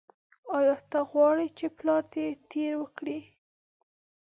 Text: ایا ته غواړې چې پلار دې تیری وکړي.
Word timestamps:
ایا 0.57 0.75
ته 0.91 0.99
غواړې 1.09 1.47
چې 1.57 1.65
پلار 1.77 2.03
دې 2.13 2.25
تیری 2.49 2.75
وکړي. 2.79 3.19